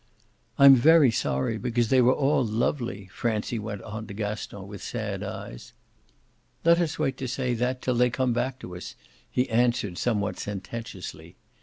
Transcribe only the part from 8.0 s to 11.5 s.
come back to us," he answered somewhat sententiously.